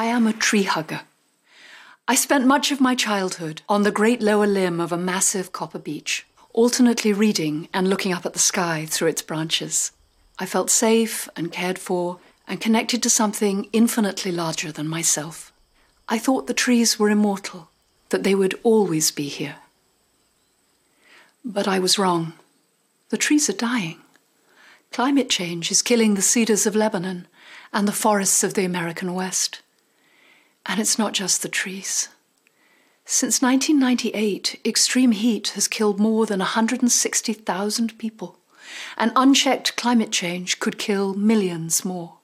[0.00, 1.02] I am a tree hugger.
[2.08, 5.78] I spent much of my childhood on the great lower limb of a massive copper
[5.78, 9.92] beech, alternately reading and looking up at the sky through its branches.
[10.38, 12.18] I felt safe and cared for
[12.48, 15.52] and connected to something infinitely larger than myself.
[16.08, 17.68] I thought the trees were immortal,
[18.08, 19.56] that they would always be here.
[21.44, 22.32] But I was wrong.
[23.10, 23.98] The trees are dying.
[24.92, 27.28] Climate change is killing the cedars of Lebanon
[27.70, 29.60] and the forests of the American West.
[30.66, 32.08] And it's not just the trees.
[33.04, 38.38] Since 1998, extreme heat has killed more than 160,000 people,
[38.96, 42.18] and unchecked climate change could kill millions more.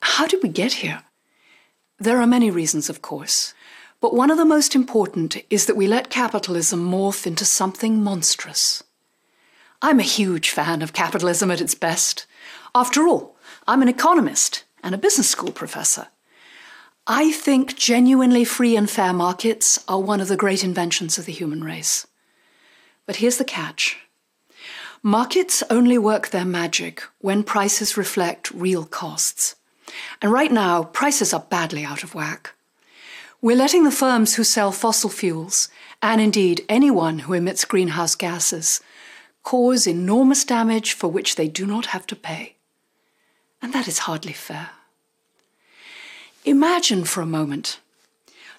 [0.00, 1.04] How did we get here?
[1.98, 3.54] There are many reasons, of course,
[4.00, 8.82] but one of the most important is that we let capitalism morph into something monstrous.
[9.80, 12.26] I'm a huge fan of capitalism at its best.
[12.74, 13.36] After all,
[13.68, 16.08] I'm an economist and a business school professor.
[17.06, 21.32] I think genuinely free and fair markets are one of the great inventions of the
[21.32, 22.06] human race.
[23.06, 23.96] But here's the catch
[25.02, 29.56] markets only work their magic when prices reflect real costs.
[30.20, 32.54] And right now, prices are badly out of whack.
[33.40, 35.68] We're letting the firms who sell fossil fuels,
[36.00, 38.80] and indeed anyone who emits greenhouse gases,
[39.42, 42.54] cause enormous damage for which they do not have to pay.
[43.60, 44.70] And that is hardly fair.
[46.44, 47.78] Imagine for a moment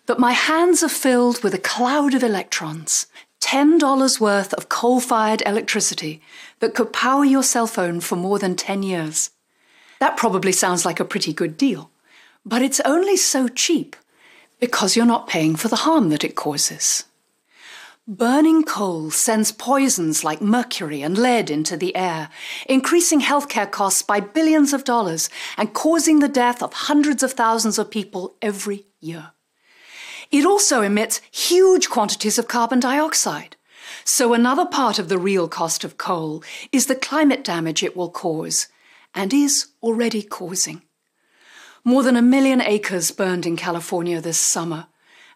[0.06, 3.08] that my hands are filled with a cloud of electrons,
[3.42, 6.22] $10 worth of coal fired electricity
[6.59, 9.31] that could power your cell phone for more than 10 years.
[10.00, 11.92] That probably sounds like a pretty good deal,
[12.45, 13.98] but it's only so cheap
[14.61, 17.04] because you're not paying for the harm that it causes.
[18.05, 22.27] Burning coal sends poisons like mercury and lead into the air,
[22.67, 27.79] increasing healthcare costs by billions of dollars and causing the death of hundreds of thousands
[27.79, 29.31] of people every year.
[30.31, 33.55] It also emits huge quantities of carbon dioxide.
[34.03, 36.43] So, another part of the real cost of coal
[36.73, 38.67] is the climate damage it will cause,
[39.15, 40.81] and is already causing.
[41.86, 44.87] More than a million acres burned in California this summer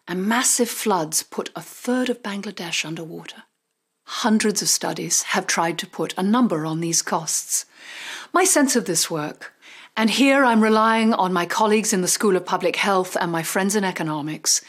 [0.08, 3.44] and massive floods put a third of Bangladesh underwater.
[4.06, 7.66] Hundreds of studies have tried to put a number on these costs.
[8.32, 9.52] My sense of this work,
[9.98, 13.42] and here I'm relying on my colleagues in the School of Public Health and my
[13.42, 14.62] friends in economics,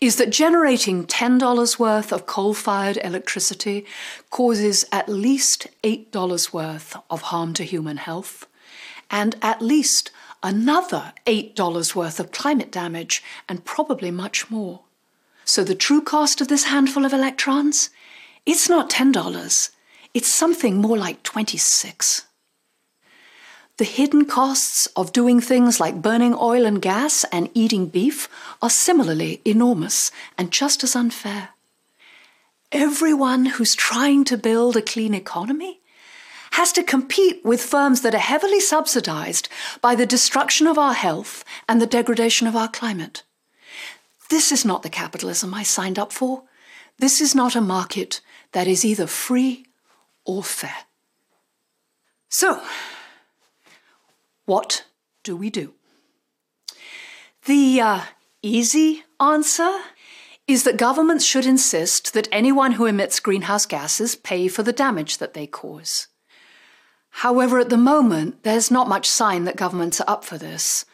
[0.00, 3.84] is that generating $10 worth of coal fired electricity
[4.30, 8.46] causes at least $8 worth of harm to human health,
[9.10, 10.12] and at least
[10.42, 14.80] another $8 worth of climate damage, and probably much more.
[15.44, 17.90] So the true cost of this handful of electrons?
[18.44, 19.70] It's not $10.
[20.14, 22.26] It's something more like 26.
[23.78, 28.28] The hidden costs of doing things like burning oil and gas and eating beef
[28.60, 31.50] are similarly enormous and just as unfair.
[32.72, 35.77] Everyone who's trying to build a clean economy
[36.58, 39.48] has to compete with firms that are heavily subsidized
[39.80, 43.22] by the destruction of our health and the degradation of our climate.
[44.28, 46.42] This is not the capitalism I signed up for.
[46.98, 48.20] This is not a market
[48.50, 49.66] that is either free
[50.24, 50.74] or fair.
[52.28, 52.60] So,
[54.44, 54.84] what
[55.22, 55.74] do we do?
[57.46, 58.00] The uh,
[58.42, 59.78] easy answer
[60.48, 65.18] is that governments should insist that anyone who emits greenhouse gases pay for the damage
[65.18, 66.08] that they cause.
[67.10, 70.84] However, at the moment, there's not much sign that governments are up for this,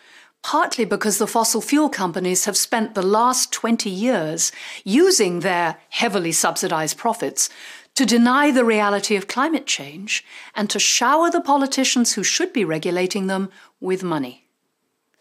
[0.43, 4.53] partly because the fossil fuel companies have spent the last 20 years
[4.85, 7.51] using their heavily subsidized profits
[7.95, 12.65] to deny the reality of climate change and to shower the politicians who should be
[12.65, 13.51] regulating them
[13.81, 14.45] with money.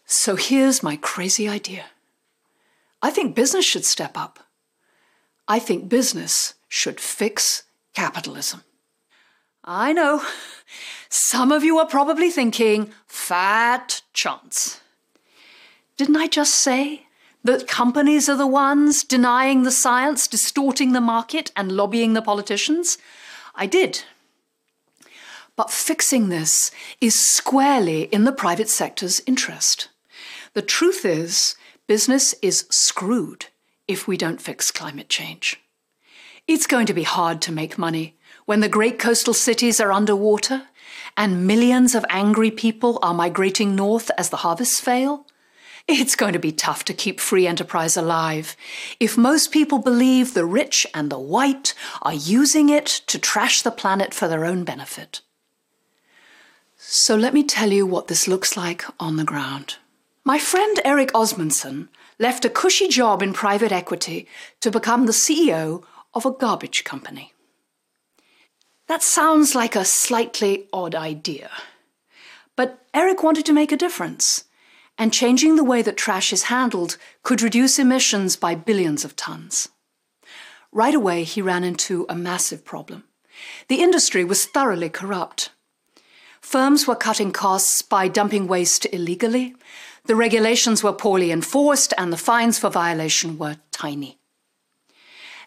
[0.05, 1.85] So here's my crazy idea
[3.01, 4.39] I think business should step up.
[5.47, 8.63] I think business should fix capitalism.
[9.63, 10.21] I know.
[11.09, 14.81] Some of you are probably thinking, fat chance.
[15.95, 17.07] Didn't I just say
[17.43, 22.97] that companies are the ones denying the science, distorting the market, and lobbying the politicians?
[23.55, 24.03] I did.
[25.55, 29.89] But fixing this is squarely in the private sector's interest.
[30.53, 31.55] The truth is,
[31.87, 33.47] business is screwed
[33.87, 35.62] if we don't fix climate change.
[36.47, 40.63] It's going to be hard to make money when the great coastal cities are underwater
[41.15, 45.25] and millions of angry people are migrating north as the harvests fail,
[45.87, 48.57] it's going to be tough to keep free enterprise alive
[48.99, 53.71] if most people believe the rich and the white are using it to trash the
[53.71, 55.21] planet for their own benefit.
[56.77, 59.77] So let me tell you what this looks like on the ground.
[60.25, 61.89] My friend Eric Osmundsen
[62.19, 64.27] left a cushy job in private equity
[64.61, 67.33] to become the CEO of a garbage company.
[68.87, 71.49] That sounds like a slightly odd idea.
[72.55, 74.43] But Eric wanted to make a difference,
[74.97, 79.69] and changing the way that trash is handled could reduce emissions by billions of tons.
[80.71, 83.05] Right away, he ran into a massive problem.
[83.67, 85.49] The industry was thoroughly corrupt.
[86.41, 89.55] Firms were cutting costs by dumping waste illegally,
[90.05, 94.19] the regulations were poorly enforced, and the fines for violation were tiny.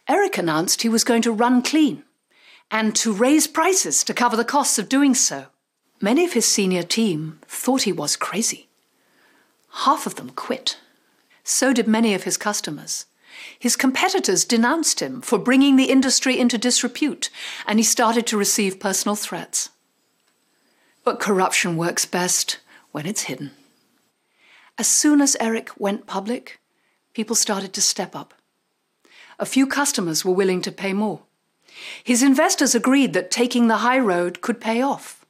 [0.08, 2.05] Eric announced he was going to run clean
[2.70, 5.47] and to raise prices to cover the costs of doing so.
[6.00, 8.69] Many of his senior team thought he was crazy.
[9.85, 10.79] Half of them quit.
[11.43, 13.06] So did many of his customers.
[13.58, 17.31] His competitors denounced him for bringing the industry into disrepute,
[17.67, 19.70] and he started to receive personal threats.
[21.05, 22.59] But corruption works best
[22.93, 23.52] when it's hidden.
[24.79, 26.59] As soon as Eric went public,
[27.14, 28.35] people started to step up.
[29.38, 31.21] A few customers were willing to pay more.
[32.03, 35.25] His investors agreed that taking the high road could pay off.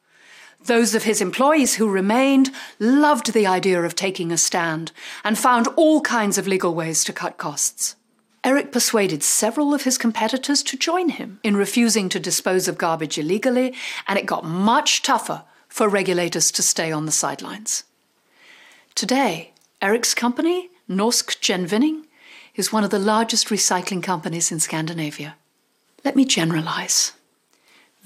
[0.64, 4.92] Those of his employees who remained loved the idea of taking a stand
[5.24, 7.96] and found all kinds of legal ways to cut costs.
[8.42, 13.18] Eric persuaded several of his competitors to join him in refusing to dispose of garbage
[13.18, 13.74] illegally,
[14.06, 17.84] and it got much tougher for regulators to stay on the sidelines.
[18.94, 22.05] Today, Eric's company, Norsk Gjenvinning,
[22.56, 25.36] is one of the largest recycling companies in Scandinavia.
[26.04, 27.12] Let me generalize.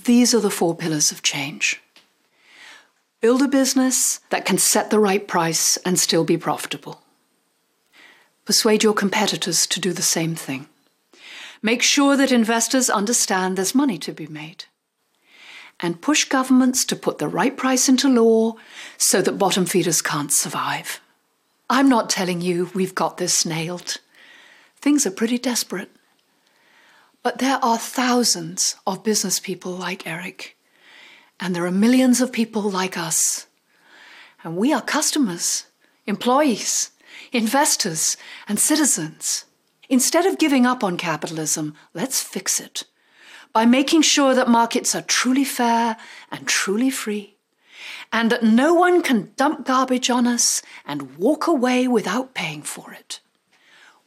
[0.05, 1.81] These are the four pillars of change.
[3.21, 7.03] Build a business that can set the right price and still be profitable.
[8.47, 10.67] Persuade your competitors to do the same thing.
[11.63, 14.65] Make sure that investors understand there's money to be made.
[15.79, 18.55] And push governments to put the right price into law
[18.97, 21.01] so that bottom feeders can't survive.
[21.69, 23.99] I'm not telling you we've got this nailed.
[24.81, 25.91] Things are pretty desperate.
[27.23, 30.57] But there are thousands of business people like Eric,
[31.39, 33.47] and there are millions of people like us.
[34.43, 35.67] And we are customers,
[36.07, 36.93] employees,
[37.31, 38.17] investors,
[38.49, 39.45] and citizens.
[39.91, 42.85] Instead of giving up on capitalism, let's fix it
[43.53, 45.97] by making sure that markets are truly fair
[46.31, 47.35] and truly free,
[48.13, 52.93] and that no one can dump garbage on us and walk away without paying for
[52.93, 53.21] it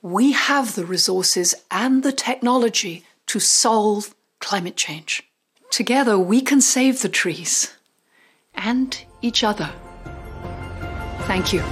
[0.04, 5.24] we have the resources and the technology to solve climate change.
[5.72, 7.74] Together, we can save the trees
[8.54, 9.72] and each other.
[11.22, 11.64] Thank you.